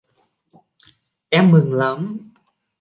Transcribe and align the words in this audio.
Em 1.31 1.51
mừng 1.51 1.73
lắm 1.73 2.17